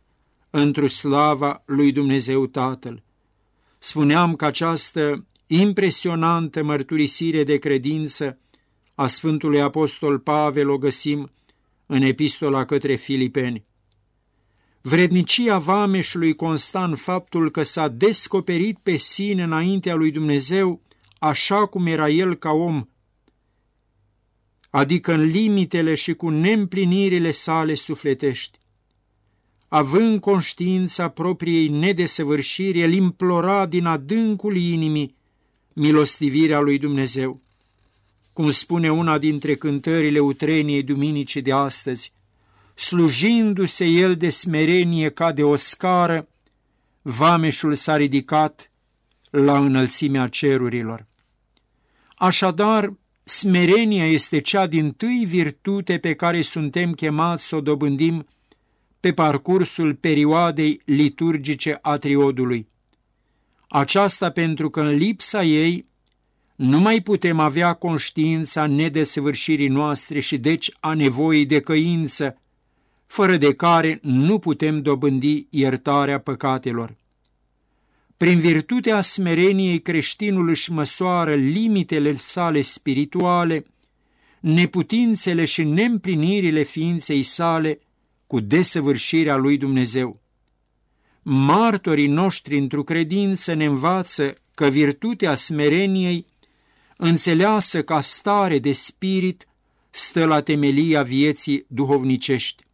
într-o 0.49 0.87
slava 0.87 1.63
lui 1.65 1.91
Dumnezeu 1.91 2.45
Tatăl. 2.45 3.03
Spuneam 3.77 4.35
că 4.35 4.45
această 4.45 5.25
impresionantă 5.47 6.63
mărturisire 6.63 7.43
de 7.43 7.57
credință 7.57 8.37
a 8.95 9.07
Sfântului 9.07 9.61
Apostol 9.61 10.19
Pavel 10.19 10.69
o 10.69 10.77
găsim 10.77 11.31
în 11.85 12.01
epistola 12.01 12.65
către 12.65 12.95
Filipeni. 12.95 13.65
Vrednicia 14.87 15.57
vameșului 15.57 16.35
consta 16.35 16.83
în 16.83 16.95
faptul 16.95 17.51
că 17.51 17.63
s-a 17.63 17.87
descoperit 17.87 18.77
pe 18.83 18.95
sine 18.95 19.43
înaintea 19.43 19.95
lui 19.95 20.11
Dumnezeu 20.11 20.81
așa 21.19 21.65
cum 21.65 21.85
era 21.85 22.09
el 22.09 22.35
ca 22.35 22.51
om, 22.51 22.85
adică 24.69 25.13
în 25.13 25.23
limitele 25.23 25.95
și 25.95 26.13
cu 26.13 26.29
neîmplinirile 26.29 27.31
sale 27.31 27.73
sufletești. 27.73 28.59
Având 29.67 30.19
conștiința 30.19 31.09
propriei 31.09 31.67
nedesăvârșiri, 31.67 32.81
el 32.81 32.93
implora 32.93 33.65
din 33.65 33.85
adâncul 33.85 34.55
inimii 34.55 35.15
milostivirea 35.73 36.59
lui 36.59 36.77
Dumnezeu. 36.77 37.41
Cum 38.33 38.51
spune 38.51 38.91
una 38.91 39.17
dintre 39.17 39.55
cântările 39.55 40.19
utreniei 40.19 40.83
duminicii 40.83 41.41
de 41.41 41.51
astăzi, 41.51 42.15
slujindu-se 42.77 43.85
el 43.85 44.15
de 44.15 44.29
smerenie 44.29 45.09
ca 45.09 45.31
de 45.31 45.43
o 45.43 45.55
scară, 45.55 46.27
vameșul 47.01 47.75
s-a 47.75 47.95
ridicat 47.95 48.71
la 49.29 49.57
înălțimea 49.59 50.27
cerurilor. 50.27 51.05
Așadar, 52.15 52.93
smerenia 53.23 54.07
este 54.07 54.39
cea 54.39 54.67
din 54.67 54.91
tâi 54.91 55.25
virtute 55.25 55.97
pe 55.97 56.13
care 56.13 56.41
suntem 56.41 56.93
chemați 56.93 57.47
să 57.47 57.55
o 57.55 57.61
dobândim 57.61 58.27
pe 58.99 59.13
parcursul 59.13 59.95
perioadei 59.95 60.81
liturgice 60.85 61.77
a 61.81 61.97
triodului. 61.97 62.67
Aceasta 63.67 64.29
pentru 64.31 64.69
că 64.69 64.81
în 64.81 64.95
lipsa 64.95 65.43
ei 65.43 65.85
nu 66.55 66.79
mai 66.79 67.01
putem 67.01 67.39
avea 67.39 67.73
conștiința 67.73 68.65
nedesăvârșirii 68.65 69.67
noastre 69.67 70.19
și 70.19 70.37
deci 70.37 70.71
a 70.79 70.93
nevoii 70.93 71.45
de 71.45 71.59
căință, 71.59 72.37
fără 73.07 73.37
de 73.37 73.53
care 73.53 73.99
nu 74.01 74.39
putem 74.39 74.81
dobândi 74.81 75.47
iertarea 75.49 76.19
păcatelor. 76.19 76.95
Prin 78.17 78.39
virtutea 78.39 79.01
smereniei 79.01 79.81
creștinul 79.81 80.49
își 80.49 80.71
măsoară 80.71 81.35
limitele 81.35 82.15
sale 82.15 82.61
spirituale, 82.61 83.65
neputințele 84.39 85.45
și 85.45 85.63
neîmplinirile 85.63 86.63
ființei 86.63 87.23
sale 87.23 87.79
cu 88.27 88.39
desăvârșirea 88.39 89.35
lui 89.35 89.57
Dumnezeu. 89.57 90.19
Martorii 91.21 92.07
noștri 92.07 92.57
într-o 92.57 92.83
credință 92.83 93.53
ne 93.53 93.65
învață 93.65 94.37
că 94.53 94.67
virtutea 94.67 95.35
smereniei, 95.35 96.25
înțeleasă 96.97 97.83
ca 97.83 98.01
stare 98.01 98.59
de 98.59 98.71
spirit, 98.71 99.47
stă 99.89 100.25
la 100.25 100.41
temelia 100.41 101.03
vieții 101.03 101.65
duhovnicești. 101.67 102.66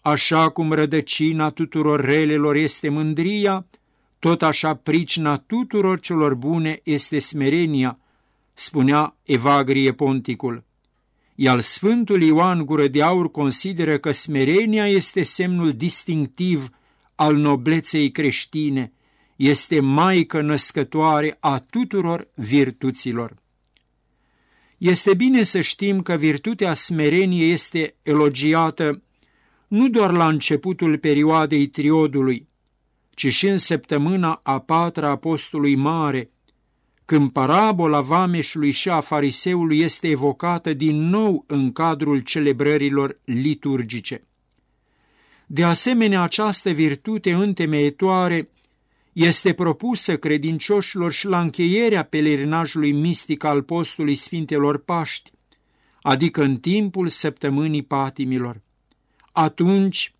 Așa 0.00 0.48
cum 0.48 0.72
rădăcina 0.72 1.50
tuturor 1.50 2.00
relelor 2.00 2.54
este 2.54 2.88
mândria, 2.88 3.66
tot 4.18 4.42
așa 4.42 4.74
pricina 4.74 5.36
tuturor 5.36 6.00
celor 6.00 6.34
bune 6.34 6.80
este 6.82 7.18
smerenia, 7.18 7.98
spunea 8.54 9.16
Evagrie 9.24 9.92
Ponticul. 9.92 10.64
Iar 11.34 11.60
Sfântul 11.60 12.22
Ioan 12.22 12.64
Gură 12.64 12.86
de 12.86 13.02
Aur 13.02 13.30
consideră 13.30 13.98
că 13.98 14.12
smerenia 14.12 14.88
este 14.88 15.22
semnul 15.22 15.72
distinctiv 15.72 16.68
al 17.14 17.36
nobleței 17.36 18.10
creștine, 18.10 18.92
este 19.36 19.80
maică 19.80 20.40
născătoare 20.40 21.36
a 21.40 21.58
tuturor 21.58 22.28
virtuților. 22.34 23.34
Este 24.78 25.14
bine 25.14 25.42
să 25.42 25.60
știm 25.60 26.02
că 26.02 26.14
virtutea 26.14 26.74
smereniei 26.74 27.52
este 27.52 27.94
elogiată 28.02 29.02
nu 29.70 29.88
doar 29.88 30.12
la 30.12 30.28
începutul 30.28 30.98
perioadei 30.98 31.66
triodului, 31.66 32.48
ci 33.10 33.26
și 33.26 33.46
în 33.46 33.56
săptămâna 33.56 34.40
a 34.42 34.58
patra 34.58 35.08
apostolului 35.08 35.74
mare, 35.74 36.30
când 37.04 37.30
parabola 37.30 38.00
vameșului 38.00 38.70
și 38.70 38.88
a 38.88 39.00
fariseului 39.00 39.78
este 39.78 40.08
evocată 40.08 40.72
din 40.72 41.08
nou 41.08 41.44
în 41.46 41.72
cadrul 41.72 42.18
celebrărilor 42.18 43.20
liturgice. 43.24 44.24
De 45.46 45.64
asemenea, 45.64 46.22
această 46.22 46.70
virtute 46.70 47.32
întemeietoare 47.32 48.50
este 49.12 49.52
propusă 49.52 50.16
credincioșilor 50.16 51.12
și 51.12 51.26
la 51.26 51.40
încheierea 51.40 52.02
pelerinajului 52.02 52.92
mistic 52.92 53.44
al 53.44 53.62
postului 53.62 54.14
Sfintelor 54.14 54.78
Paști, 54.78 55.30
adică 56.02 56.42
în 56.42 56.56
timpul 56.56 57.08
săptămânii 57.08 57.82
patimilor. 57.82 58.60
Atunci, 59.32 60.14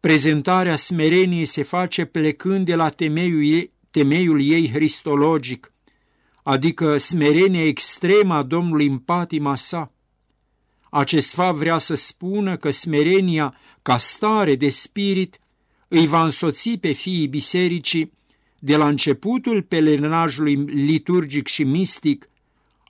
prezentarea 0.00 0.76
smereniei 0.76 1.44
se 1.44 1.62
face 1.62 2.04
plecând 2.04 2.64
de 2.66 2.74
la 2.74 2.88
temeiul 2.88 3.44
ei, 3.44 3.72
temeiul 3.90 4.42
ei 4.42 4.70
hristologic, 4.72 5.72
adică 6.42 6.98
smerenia 6.98 7.66
extremă 7.66 8.34
a 8.34 8.42
Domnului 8.42 8.86
în 8.86 8.98
patima 8.98 9.54
sa. 9.54 9.92
Acest 10.90 11.34
fapt 11.34 11.56
vrea 11.56 11.78
să 11.78 11.94
spună 11.94 12.56
că 12.56 12.70
smerenia, 12.70 13.58
ca 13.82 13.96
stare 13.96 14.54
de 14.54 14.68
spirit, 14.68 15.38
îi 15.88 16.06
va 16.06 16.24
însoți 16.24 16.76
pe 16.78 16.92
fiii 16.92 17.26
bisericii 17.26 18.12
de 18.58 18.76
la 18.76 18.88
începutul 18.88 19.62
pelerinajului 19.62 20.54
liturgic 20.64 21.46
și 21.46 21.64
mistic, 21.64 22.28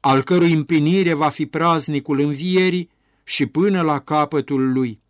al 0.00 0.22
cărui 0.22 0.52
împlinire 0.52 1.12
va 1.12 1.28
fi 1.28 1.46
praznicul 1.46 2.20
învierii 2.20 2.90
și 3.24 3.46
până 3.46 3.82
la 3.82 3.98
capătul 3.98 4.72
lui. 4.72 5.00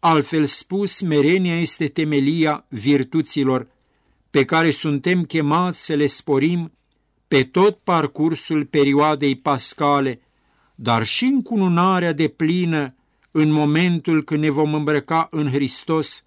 Altfel 0.00 0.46
spus, 0.46 0.92
smerenia 0.92 1.60
este 1.60 1.88
temelia 1.88 2.64
virtuților, 2.68 3.68
pe 4.30 4.44
care 4.44 4.70
suntem 4.70 5.24
chemați 5.24 5.84
să 5.84 5.94
le 5.94 6.06
sporim 6.06 6.72
pe 7.28 7.42
tot 7.44 7.78
parcursul 7.84 8.64
perioadei 8.64 9.36
pascale, 9.36 10.20
dar 10.74 11.04
și 11.04 11.24
în 11.24 11.42
cununarea 11.42 12.12
de 12.12 12.28
plină 12.28 12.94
în 13.30 13.50
momentul 13.50 14.22
când 14.22 14.40
ne 14.40 14.50
vom 14.50 14.74
îmbrăca 14.74 15.28
în 15.30 15.50
Hristos, 15.50 16.24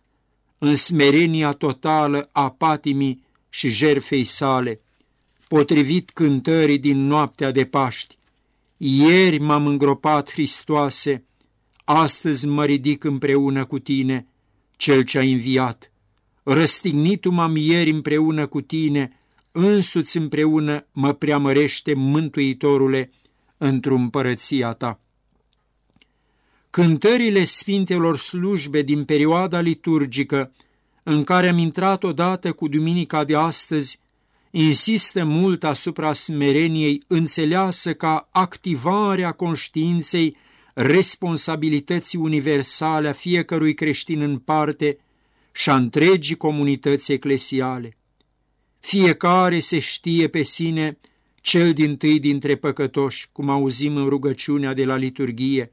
în 0.58 0.76
smerenia 0.76 1.52
totală 1.52 2.30
a 2.32 2.50
patimii 2.50 3.24
și 3.50 3.70
jerfei 3.70 4.24
sale, 4.24 4.82
potrivit 5.48 6.10
cântării 6.10 6.80
din 6.80 7.08
noaptea 7.08 7.52
de 7.52 7.66
Paști. 7.66 8.18
Ieri 8.78 9.40
m-am 9.40 9.68
îngropat, 9.68 10.32
Hristoase, 10.32 11.24
astăzi 11.92 12.48
mă 12.48 12.66
ridic 12.66 13.04
împreună 13.04 13.66
cu 13.66 13.80
tine, 13.80 14.28
cel 14.78 15.04
ce-a 15.04 15.22
înviat. 15.22 15.92
Răstignitul 16.44 17.32
m-am 17.32 17.56
ieri 17.56 17.90
împreună 17.90 18.48
cu 18.48 18.62
tine, 18.62 19.20
însuți 19.52 20.18
împreună 20.18 20.86
mă 20.92 21.14
preamărește 21.14 21.94
Mântuitorule 21.94 23.12
într-o 23.58 23.96
împărăția 23.96 24.72
ta. 24.72 25.00
Cântările 26.70 27.44
Sfintelor 27.44 28.18
slujbe 28.18 28.82
din 28.82 29.06
perioada 29.06 29.60
liturgică, 29.60 30.52
în 31.04 31.24
care 31.24 31.48
am 31.48 31.58
intrat 31.58 32.04
odată 32.04 32.52
cu 32.52 32.68
duminica 32.68 33.24
de 33.24 33.36
astăzi, 33.36 34.00
insistă 34.52 35.26
mult 35.26 35.64
asupra 35.64 36.14
smereniei 36.14 37.04
înțeleasă 37.08 37.94
ca 37.94 38.28
activarea 38.32 39.32
conștiinței 39.32 40.36
responsabilității 40.82 42.20
universale 42.20 43.08
a 43.08 43.12
fiecărui 43.12 43.74
creștin 43.74 44.22
în 44.22 44.38
parte 44.38 44.98
și 45.52 45.70
a 45.70 45.76
întregii 45.76 46.36
comunități 46.36 47.12
eclesiale. 47.12 47.98
Fiecare 48.80 49.60
se 49.60 49.80
știe 49.80 50.28
pe 50.28 50.42
sine 50.42 50.98
cel 51.42 51.74
din 51.74 51.98
tâi 51.98 52.20
dintre 52.20 52.56
păcătoși, 52.56 53.30
cum 53.32 53.50
auzim 53.50 53.96
în 53.96 54.08
rugăciunea 54.08 54.74
de 54.74 54.86
la 54.86 54.96
liturghie, 54.96 55.72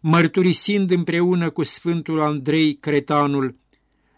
mărturisind 0.00 0.90
împreună 0.90 1.50
cu 1.50 1.62
Sfântul 1.62 2.20
Andrei 2.20 2.76
Cretanul, 2.76 3.56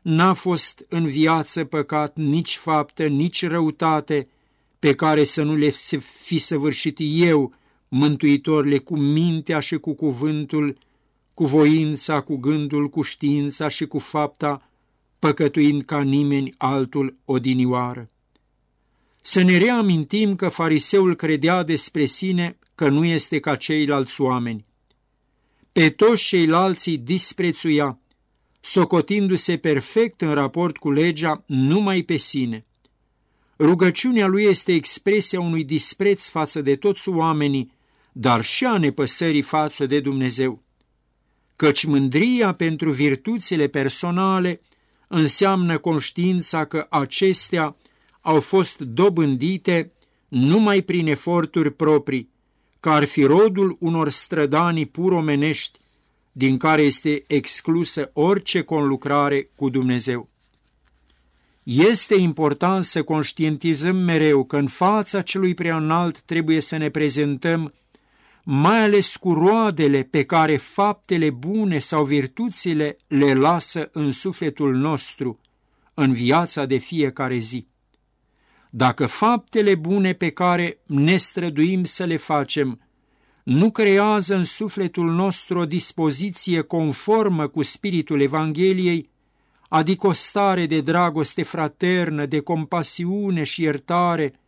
n-a 0.02 0.32
fost 0.32 0.84
în 0.88 1.06
viață 1.06 1.64
păcat 1.64 2.16
nici 2.16 2.56
faptă, 2.56 3.06
nici 3.06 3.46
răutate, 3.46 4.28
pe 4.78 4.94
care 4.94 5.24
să 5.24 5.42
nu 5.42 5.56
le 5.56 5.70
fi 6.22 6.38
săvârșit 6.38 6.98
eu, 7.00 7.54
mântuitorile, 7.88 8.78
cu 8.78 8.96
mintea 8.96 9.60
și 9.60 9.78
cu 9.78 9.94
cuvântul, 9.94 10.78
cu 11.34 11.44
voința, 11.44 12.20
cu 12.20 12.36
gândul, 12.36 12.88
cu 12.88 13.02
știința 13.02 13.68
și 13.68 13.86
cu 13.86 13.98
fapta, 13.98 14.70
păcătuind 15.18 15.82
ca 15.82 16.00
nimeni 16.02 16.54
altul 16.56 17.16
odinioară. 17.24 18.10
Să 19.20 19.42
ne 19.42 19.56
reamintim 19.56 20.36
că 20.36 20.48
fariseul 20.48 21.14
credea 21.14 21.62
despre 21.62 22.04
sine 22.04 22.58
că 22.74 22.88
nu 22.88 23.04
este 23.04 23.40
ca 23.40 23.56
ceilalți 23.56 24.20
oameni. 24.20 24.64
Pe 25.72 25.90
toți 25.90 26.24
ceilalți 26.24 26.90
disprețuia, 26.90 27.98
socotindu-se 28.60 29.56
perfect 29.56 30.20
în 30.20 30.34
raport 30.34 30.76
cu 30.76 30.90
legea 30.90 31.42
numai 31.46 32.02
pe 32.02 32.16
sine. 32.16 32.64
Rugăciunea 33.58 34.26
lui 34.26 34.42
este 34.42 34.72
expresia 34.72 35.40
unui 35.40 35.64
dispreț 35.64 36.28
față 36.28 36.60
de 36.60 36.76
toți 36.76 37.08
oamenii, 37.08 37.72
dar 38.18 38.44
și 38.44 38.64
a 38.64 38.78
nepăsării 38.78 39.42
față 39.42 39.86
de 39.86 40.00
Dumnezeu. 40.00 40.62
Căci 41.56 41.84
mândria 41.84 42.52
pentru 42.52 42.90
virtuțile 42.90 43.66
personale 43.66 44.60
înseamnă 45.08 45.78
conștiința 45.78 46.64
că 46.64 46.86
acestea 46.90 47.76
au 48.20 48.40
fost 48.40 48.78
dobândite 48.78 49.92
numai 50.28 50.82
prin 50.82 51.06
eforturi 51.06 51.70
proprii, 51.70 52.30
că 52.80 52.90
ar 52.90 53.04
fi 53.04 53.22
rodul 53.22 53.76
unor 53.80 54.08
strădanii 54.08 54.86
puromenești, 54.86 55.78
din 56.32 56.56
care 56.56 56.82
este 56.82 57.24
exclusă 57.26 58.10
orice 58.12 58.62
conlucrare 58.62 59.50
cu 59.54 59.68
Dumnezeu. 59.68 60.28
Este 61.62 62.14
important 62.14 62.84
să 62.84 63.02
conștientizăm 63.02 63.96
mereu 63.96 64.44
că 64.44 64.56
în 64.56 64.66
fața 64.66 65.22
celui 65.22 65.54
prea 65.54 65.76
înalt 65.76 66.20
trebuie 66.20 66.60
să 66.60 66.76
ne 66.76 66.88
prezentăm 66.90 67.72
mai 68.48 68.82
ales 68.82 69.16
cu 69.16 69.32
roadele 69.32 70.02
pe 70.02 70.24
care 70.24 70.56
faptele 70.56 71.30
bune 71.30 71.78
sau 71.78 72.04
virtuțile 72.04 72.96
le 73.06 73.34
lasă 73.34 73.88
în 73.92 74.12
sufletul 74.12 74.74
nostru, 74.74 75.40
în 75.94 76.12
viața 76.12 76.64
de 76.64 76.76
fiecare 76.76 77.36
zi. 77.36 77.66
Dacă 78.70 79.06
faptele 79.06 79.74
bune 79.74 80.12
pe 80.12 80.30
care 80.30 80.78
ne 80.86 81.16
străduim 81.16 81.84
să 81.84 82.04
le 82.04 82.16
facem 82.16 82.80
nu 83.42 83.70
creează 83.70 84.34
în 84.34 84.44
sufletul 84.44 85.10
nostru 85.10 85.58
o 85.58 85.66
dispoziție 85.66 86.60
conformă 86.60 87.46
cu 87.46 87.62
spiritul 87.62 88.20
Evangheliei, 88.20 89.10
adică 89.68 90.06
o 90.06 90.12
stare 90.12 90.66
de 90.66 90.80
dragoste 90.80 91.42
fraternă, 91.42 92.26
de 92.26 92.40
compasiune 92.40 93.42
și 93.42 93.62
iertare, 93.62 94.40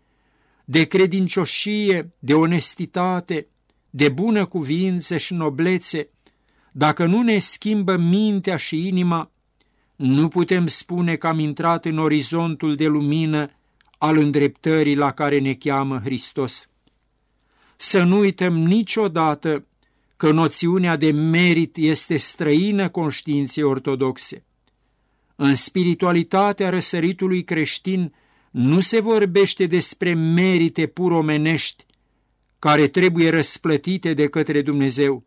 de 0.64 0.84
credincioșie, 0.84 2.12
de 2.18 2.34
onestitate, 2.34 3.46
de 3.90 4.08
bună 4.08 4.46
cuvință 4.46 5.16
și 5.16 5.34
noblețe, 5.34 6.08
dacă 6.72 7.06
nu 7.06 7.22
ne 7.22 7.38
schimbă 7.38 7.96
mintea 7.96 8.56
și 8.56 8.86
inima, 8.86 9.30
nu 9.96 10.28
putem 10.28 10.66
spune 10.66 11.16
că 11.16 11.26
am 11.26 11.38
intrat 11.38 11.84
în 11.84 11.98
orizontul 11.98 12.76
de 12.76 12.86
lumină 12.86 13.50
al 13.98 14.16
îndreptării 14.16 14.94
la 14.94 15.10
care 15.10 15.38
ne 15.38 15.54
cheamă 15.54 16.00
Hristos. 16.04 16.68
Să 17.76 18.02
nu 18.02 18.18
uităm 18.18 18.56
niciodată 18.58 19.66
că 20.16 20.32
noțiunea 20.32 20.96
de 20.96 21.10
merit 21.10 21.76
este 21.76 22.16
străină 22.16 22.88
conștiinței 22.88 23.62
ortodoxe. 23.62 24.44
În 25.36 25.54
spiritualitatea 25.54 26.70
răsăritului 26.70 27.44
creștin 27.44 28.14
nu 28.50 28.80
se 28.80 29.00
vorbește 29.00 29.66
despre 29.66 30.14
merite 30.14 30.86
pur 30.86 31.12
omenești 31.12 31.84
care 32.58 32.88
trebuie 32.88 33.30
răsplătite 33.30 34.14
de 34.14 34.28
către 34.28 34.62
Dumnezeu, 34.62 35.24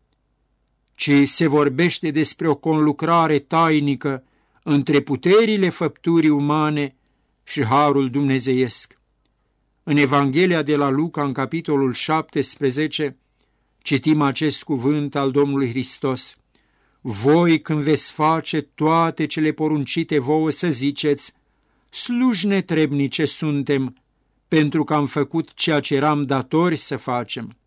ci 0.96 1.12
se 1.24 1.48
vorbește 1.48 2.12
despre 2.12 2.48
o 2.48 2.56
conlucrare 2.56 3.40
tainică 3.40 4.24
între 4.64 5.00
puterile 5.00 5.70
făpturii 5.70 6.30
umane 6.30 6.96
și 7.44 7.66
harul 7.66 8.10
dumnezeiesc. 8.10 9.00
În 9.84 9.98
Evanghelia 9.98 10.62
de 10.62 10.76
la 10.76 10.90
Luca, 10.90 11.24
în 11.24 11.34
capitolul 11.34 11.94
17, 11.94 13.18
citim 13.82 14.22
acest 14.22 14.64
cuvânt 14.64 15.16
al 15.16 15.32
Domnului 15.32 15.70
Hristos. 15.70 16.36
Voi, 17.02 17.62
când 17.62 17.82
veți 17.82 18.14
face 18.14 18.62
toate 18.62 19.26
cele 19.26 19.52
poruncite 19.52 20.20
vouă, 20.20 20.50
să 20.50 20.70
ziceți, 20.70 21.34
sluși 21.90 22.48
netrebnice 22.48 23.26
suntem, 23.26 23.96
pentru 24.58 24.84
că 24.84 24.94
am 24.94 25.06
făcut 25.06 25.54
ceea 25.54 25.80
ce 25.80 25.96
eram 25.96 26.26
datori 26.26 26.78
să 26.78 26.98
facem. 26.98 27.58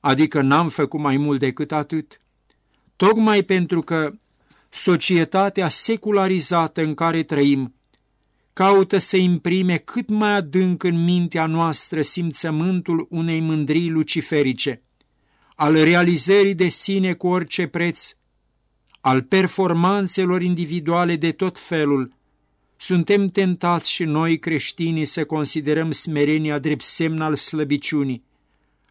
Adică 0.00 0.40
n-am 0.40 0.68
făcut 0.68 1.00
mai 1.00 1.16
mult 1.16 1.38
decât 1.38 1.72
atât. 1.72 2.20
Tocmai 2.96 3.42
pentru 3.42 3.80
că 3.80 4.12
societatea 4.68 5.68
secularizată 5.68 6.82
în 6.82 6.94
care 6.94 7.22
trăim 7.22 7.74
caută 8.52 8.98
să 8.98 9.16
imprime 9.16 9.76
cât 9.76 10.08
mai 10.08 10.32
adânc 10.32 10.82
în 10.82 11.04
mintea 11.04 11.46
noastră 11.46 12.02
simțământul 12.02 13.06
unei 13.10 13.40
mândrii 13.40 13.88
luciferice, 13.88 14.82
al 15.54 15.74
realizării 15.74 16.54
de 16.54 16.68
sine 16.68 17.12
cu 17.12 17.26
orice 17.26 17.66
preț, 17.66 18.16
al 19.00 19.22
performanțelor 19.22 20.42
individuale 20.42 21.16
de 21.16 21.32
tot 21.32 21.58
felul, 21.58 22.18
suntem 22.82 23.28
tentați 23.28 23.90
și 23.90 24.04
noi 24.04 24.38
creștinii 24.38 25.04
să 25.04 25.24
considerăm 25.24 25.90
smerenia 25.90 26.58
drept 26.58 26.84
semn 26.84 27.20
al 27.20 27.36
slăbiciunii, 27.36 28.24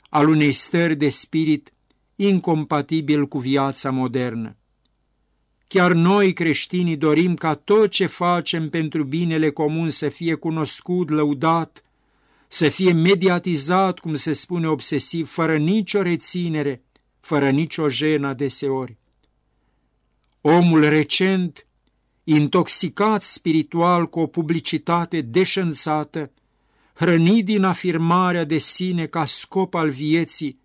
al 0.10 0.28
unei 0.28 0.52
stări 0.52 0.95
de 0.95 1.10
spirit 1.10 1.73
incompatibil 2.15 3.28
cu 3.28 3.38
viața 3.38 3.91
modernă. 3.91 4.58
Chiar 5.67 5.91
noi 5.91 6.34
creștinii 6.34 6.97
dorim 6.97 7.36
ca 7.36 7.56
tot 7.56 7.89
ce 7.89 8.06
facem 8.06 8.69
pentru 8.69 9.04
binele 9.04 9.49
comun 9.49 9.89
să 9.89 10.10
fie 10.10 10.34
cunoscut, 10.34 11.10
lăudat, 11.10 11.84
să 12.47 12.69
fie 12.69 12.91
mediatizat, 12.91 13.99
cum 13.99 14.15
se 14.15 14.32
spune 14.32 14.67
obsesiv, 14.67 15.30
fără 15.30 15.58
nicio 15.58 16.02
reținere, 16.02 16.84
fără 17.19 17.49
nicio 17.49 17.89
jenă 17.89 18.34
deseori. 18.34 18.97
Omul 20.41 20.89
recent, 20.89 21.63
intoxicat 22.32 23.24
spiritual 23.24 24.06
cu 24.06 24.20
o 24.20 24.28
publicitate 24.28 25.22
deșănțată, 25.22 26.32
hrănit 26.94 27.46
din 27.46 27.63
afirmarea 27.63 28.44
de 28.44 28.58
sine 28.58 29.06
ca 29.06 29.26
scop 29.26 29.74
al 29.74 29.89
vieții 29.89 30.60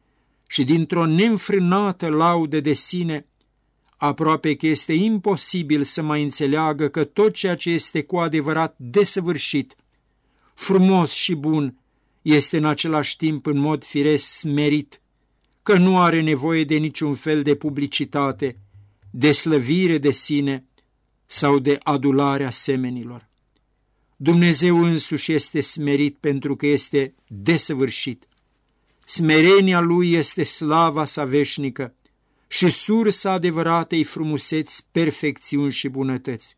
și 0.49 0.65
dintr-o 0.65 1.07
neînfrânată 1.07 2.09
laudă 2.09 2.61
de 2.61 2.73
sine, 2.73 3.27
aproape 3.97 4.55
că 4.55 4.67
este 4.67 4.93
imposibil 4.93 5.83
să 5.83 6.03
mai 6.03 6.23
înțeleagă 6.23 6.89
că 6.89 7.05
tot 7.05 7.33
ceea 7.33 7.55
ce 7.55 7.71
este 7.71 8.03
cu 8.03 8.17
adevărat 8.17 8.75
desăvârșit, 8.79 9.77
frumos 10.55 11.11
și 11.13 11.35
bun, 11.35 11.79
este 12.23 12.57
în 12.57 12.65
același 12.65 13.17
timp 13.17 13.47
în 13.47 13.59
mod 13.59 13.85
firesc 13.85 14.27
smerit, 14.27 15.01
că 15.63 15.77
nu 15.79 16.01
are 16.01 16.21
nevoie 16.21 16.65
de 16.65 16.77
niciun 16.77 17.15
fel 17.15 17.43
de 17.43 17.55
publicitate, 17.55 18.59
de 19.11 19.33
slăvire 19.33 19.99
de 19.99 20.11
sine 20.11 20.65
sau 21.35 21.59
de 21.59 21.79
adularea 21.83 22.51
semenilor. 22.51 23.29
Dumnezeu 24.17 24.83
însuși 24.83 25.33
este 25.33 25.61
smerit 25.61 26.17
pentru 26.21 26.57
că 26.57 26.67
este 26.67 27.15
desăvârșit. 27.27 28.29
Smerenia 29.05 29.81
Lui 29.81 30.13
este 30.13 30.43
slava 30.43 31.05
sa 31.05 31.25
veșnică, 31.25 31.95
și 32.49 32.71
sursa 32.71 33.31
adevăratei 33.31 34.05
frumuseți, 34.05 34.87
perfecțiuni 34.93 35.73
și 35.73 35.89
bunătăți. 35.89 36.57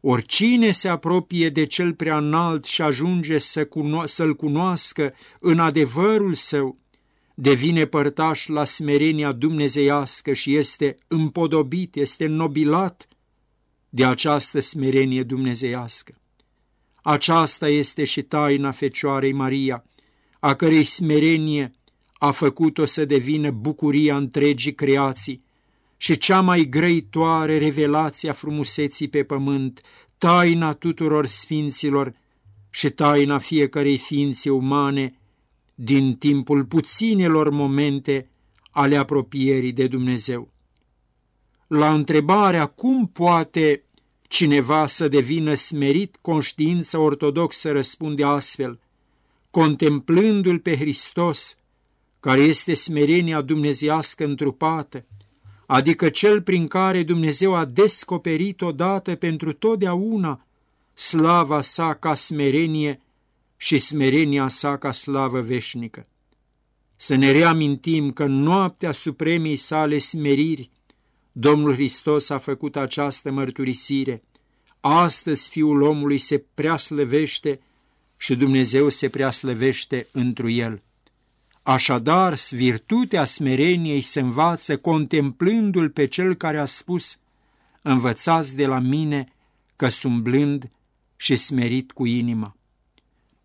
Oricine 0.00 0.70
se 0.70 0.88
apropie 0.88 1.48
de 1.48 1.64
cel 1.64 1.94
prea 1.94 2.16
înalt 2.16 2.64
și 2.64 2.82
ajunge 2.82 3.38
să 3.38 3.64
cuno- 3.64 4.04
să-l 4.04 4.34
cunoască 4.34 5.14
în 5.40 5.58
adevărul 5.58 6.34
său, 6.34 6.78
devine 7.34 7.84
părtaș 7.84 8.46
la 8.46 8.64
smerenia 8.64 9.32
dumnezeiască 9.32 10.32
și 10.32 10.56
este 10.56 10.96
împodobit, 11.08 11.96
este 11.96 12.26
nobilat 12.26 13.04
de 13.90 14.04
această 14.04 14.60
smerenie 14.60 15.22
dumnezeiască. 15.22 16.14
Aceasta 17.02 17.68
este 17.68 18.04
și 18.04 18.22
taina 18.22 18.70
Fecioarei 18.70 19.32
Maria, 19.32 19.84
a 20.40 20.54
cărei 20.54 20.84
smerenie 20.84 21.72
a 22.12 22.30
făcut-o 22.30 22.84
să 22.84 23.04
devină 23.04 23.50
bucuria 23.50 24.16
întregii 24.16 24.74
creații 24.74 25.44
și 25.96 26.18
cea 26.18 26.40
mai 26.40 26.64
grăitoare 26.64 27.58
revelație 27.58 28.30
a 28.30 28.32
frumuseții 28.32 29.08
pe 29.08 29.24
pământ, 29.24 29.80
taina 30.18 30.72
tuturor 30.72 31.26
sfinților 31.26 32.14
și 32.70 32.90
taina 32.90 33.38
fiecărei 33.38 33.98
ființe 33.98 34.50
umane 34.50 35.14
din 35.74 36.12
timpul 36.12 36.64
puținelor 36.64 37.50
momente 37.50 38.30
ale 38.70 38.96
apropierii 38.96 39.72
de 39.72 39.86
Dumnezeu. 39.86 40.52
La 41.72 41.94
întrebarea 41.94 42.66
cum 42.66 43.06
poate 43.06 43.82
cineva 44.28 44.86
să 44.86 45.08
devină 45.08 45.54
smerit, 45.54 46.16
conștiința 46.20 46.98
ortodoxă 46.98 47.70
răspunde 47.70 48.24
astfel, 48.24 48.78
contemplându-L 49.50 50.58
pe 50.58 50.76
Hristos, 50.76 51.56
care 52.20 52.40
este 52.40 52.74
smerenia 52.74 53.40
dumnezească 53.40 54.24
întrupată, 54.24 55.04
adică 55.66 56.08
cel 56.08 56.42
prin 56.42 56.68
care 56.68 57.02
Dumnezeu 57.02 57.54
a 57.54 57.64
descoperit 57.64 58.60
odată 58.60 59.14
pentru 59.14 59.52
totdeauna 59.52 60.46
slava 60.94 61.60
sa 61.60 61.94
ca 61.94 62.14
smerenie 62.14 63.00
și 63.56 63.78
smerenia 63.78 64.48
sa 64.48 64.76
ca 64.76 64.92
slavă 64.92 65.40
veșnică. 65.40 66.06
Să 66.96 67.14
ne 67.14 67.30
reamintim 67.30 68.10
că 68.10 68.24
în 68.24 68.40
noaptea 68.40 68.92
supremei 68.92 69.56
sale 69.56 69.98
smeriri, 69.98 70.70
Domnul 71.32 71.72
Hristos 71.72 72.30
a 72.30 72.38
făcut 72.38 72.76
această 72.76 73.30
mărturisire. 73.30 74.22
Astăzi 74.80 75.48
Fiul 75.48 75.82
omului 75.82 76.18
se 76.18 76.44
preaslăvește 76.54 77.60
și 78.16 78.36
Dumnezeu 78.36 78.88
se 78.88 79.08
preaslăvește 79.08 80.06
întru 80.12 80.48
El. 80.48 80.82
Așadar, 81.62 82.38
virtutea 82.50 83.24
smereniei 83.24 84.00
se 84.00 84.20
învață 84.20 84.76
contemplându-l 84.76 85.90
pe 85.90 86.04
cel 86.04 86.34
care 86.34 86.58
a 86.58 86.64
spus, 86.64 87.18
învățați 87.82 88.56
de 88.56 88.66
la 88.66 88.78
mine 88.78 89.32
că 89.76 89.88
sunt 89.88 90.22
blând 90.22 90.70
și 91.16 91.36
smerit 91.36 91.92
cu 91.92 92.06
inima. 92.06 92.56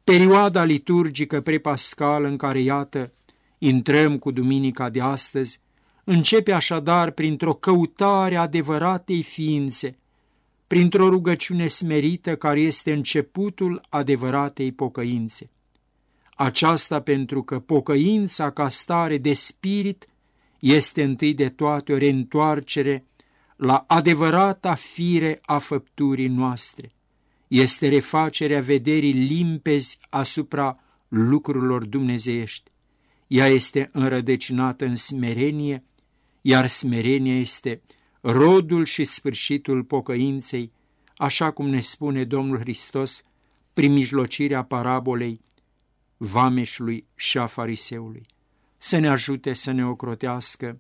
Perioada 0.03 0.63
liturgică 0.63 1.41
prepascală 1.41 2.27
în 2.27 2.37
care, 2.37 2.59
iată, 2.59 3.13
intrăm 3.57 4.17
cu 4.17 4.31
duminica 4.31 4.89
de 4.89 5.01
astăzi, 5.01 5.61
începe 6.05 6.51
așadar 6.51 7.11
printr-o 7.11 7.53
căutare 7.53 8.35
adevăratei 8.35 9.23
ființe, 9.23 9.97
printr-o 10.67 11.09
rugăciune 11.09 11.67
smerită 11.67 12.35
care 12.35 12.59
este 12.59 12.93
începutul 12.93 13.81
adevăratei 13.89 14.71
pocăințe. 14.71 15.49
Aceasta 16.35 17.01
pentru 17.01 17.43
că 17.43 17.59
pocăința 17.59 18.49
ca 18.51 18.69
stare 18.69 19.17
de 19.17 19.33
spirit 19.33 20.07
este 20.59 21.03
întâi 21.03 21.33
de 21.33 21.49
toate 21.49 21.93
o 21.93 21.97
reîntoarcere 21.97 23.05
la 23.55 23.83
adevărata 23.87 24.73
fire 24.73 25.39
a 25.41 25.57
făpturii 25.57 26.27
noastre. 26.27 26.91
Este 27.47 27.87
refacerea 27.87 28.61
vederii 28.61 29.11
limpezi 29.11 29.97
asupra 30.09 30.79
lucrurilor 31.07 31.85
dumnezeiești. 31.85 32.71
Ea 33.27 33.47
este 33.47 33.89
înrădăcinată 33.91 34.85
în 34.85 34.95
smerenie, 34.95 35.83
iar 36.47 36.67
smerenia 36.67 37.39
este 37.39 37.81
rodul 38.21 38.85
și 38.85 39.03
sfârșitul 39.03 39.83
pocăinței, 39.83 40.71
așa 41.17 41.51
cum 41.51 41.69
ne 41.69 41.79
spune 41.79 42.23
Domnul 42.23 42.59
Hristos 42.59 43.23
prin 43.73 43.93
mijlocirea 43.93 44.63
parabolei 44.63 45.41
vameșului 46.17 47.05
și 47.15 47.37
a 47.37 47.45
fariseului, 47.45 48.25
să 48.77 48.97
ne 48.97 49.07
ajute 49.07 49.53
să 49.53 49.71
ne 49.71 49.85
ocrotească 49.85 50.79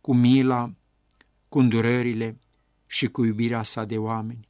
cu 0.00 0.14
mila, 0.14 0.72
cu 1.48 1.58
îndurările 1.58 2.38
și 2.86 3.06
cu 3.06 3.24
iubirea 3.24 3.62
sa 3.62 3.84
de 3.84 3.98
oameni. 3.98 4.48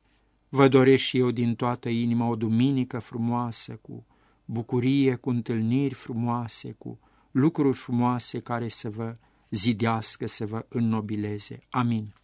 Vă 0.48 0.68
doresc 0.68 1.02
și 1.02 1.18
eu 1.18 1.30
din 1.30 1.54
toată 1.54 1.88
inima 1.88 2.26
o 2.26 2.36
duminică 2.36 2.98
frumoasă, 2.98 3.78
cu 3.82 4.06
bucurie, 4.44 5.14
cu 5.14 5.30
întâlniri 5.30 5.94
frumoase, 5.94 6.72
cu 6.78 6.98
lucruri 7.30 7.76
frumoase 7.76 8.40
care 8.40 8.68
să 8.68 8.90
vă 8.90 9.16
zidească, 9.52 10.26
să 10.26 10.46
vă 10.46 10.66
înnobileze. 10.68 11.66
Amin. 11.70 12.14